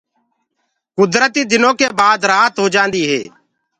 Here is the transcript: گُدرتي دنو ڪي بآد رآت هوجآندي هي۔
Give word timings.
گُدرتي 0.97 1.41
دنو 1.49 1.71
ڪي 1.79 1.87
بآد 1.99 2.19
رآت 2.31 2.53
هوجآندي 2.63 3.03
هي۔ 3.09 3.21